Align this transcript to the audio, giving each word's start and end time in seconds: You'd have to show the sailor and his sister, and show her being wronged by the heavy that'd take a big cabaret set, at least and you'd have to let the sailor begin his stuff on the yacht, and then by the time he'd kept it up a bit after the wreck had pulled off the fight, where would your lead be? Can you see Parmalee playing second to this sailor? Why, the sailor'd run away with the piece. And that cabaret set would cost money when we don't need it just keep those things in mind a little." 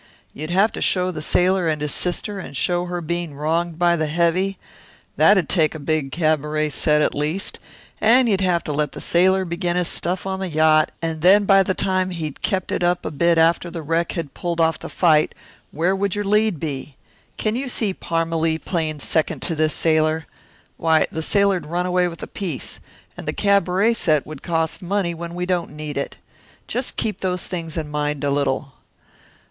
You'd 0.33 0.49
have 0.49 0.71
to 0.71 0.81
show 0.81 1.11
the 1.11 1.21
sailor 1.21 1.67
and 1.67 1.79
his 1.79 1.93
sister, 1.93 2.39
and 2.39 2.57
show 2.57 2.85
her 2.85 3.01
being 3.01 3.35
wronged 3.35 3.77
by 3.77 3.95
the 3.95 4.07
heavy 4.07 4.57
that'd 5.15 5.47
take 5.47 5.75
a 5.75 5.79
big 5.79 6.11
cabaret 6.11 6.69
set, 6.69 7.03
at 7.03 7.13
least 7.13 7.59
and 8.01 8.27
you'd 8.27 8.41
have 8.41 8.63
to 8.63 8.73
let 8.73 8.93
the 8.93 8.99
sailor 8.99 9.45
begin 9.45 9.75
his 9.77 9.87
stuff 9.89 10.25
on 10.25 10.39
the 10.39 10.47
yacht, 10.49 10.91
and 11.03 11.21
then 11.21 11.45
by 11.45 11.61
the 11.61 11.75
time 11.75 12.09
he'd 12.09 12.41
kept 12.41 12.71
it 12.71 12.83
up 12.83 13.05
a 13.05 13.11
bit 13.11 13.37
after 13.37 13.69
the 13.69 13.83
wreck 13.83 14.13
had 14.13 14.33
pulled 14.33 14.59
off 14.59 14.79
the 14.79 14.89
fight, 14.89 15.35
where 15.69 15.95
would 15.95 16.15
your 16.15 16.25
lead 16.25 16.59
be? 16.59 16.95
Can 17.37 17.55
you 17.55 17.69
see 17.69 17.93
Parmalee 17.93 18.57
playing 18.57 19.01
second 19.01 19.43
to 19.43 19.53
this 19.53 19.75
sailor? 19.75 20.25
Why, 20.77 21.05
the 21.11 21.21
sailor'd 21.21 21.67
run 21.67 21.85
away 21.85 22.07
with 22.07 22.21
the 22.21 22.25
piece. 22.27 22.79
And 23.15 23.27
that 23.27 23.37
cabaret 23.37 23.93
set 23.93 24.25
would 24.25 24.41
cost 24.41 24.81
money 24.81 25.13
when 25.13 25.35
we 25.35 25.45
don't 25.45 25.69
need 25.75 25.95
it 25.95 26.17
just 26.67 26.97
keep 26.97 27.19
those 27.19 27.45
things 27.45 27.77
in 27.77 27.87
mind 27.91 28.23
a 28.23 28.31
little." 28.31 28.73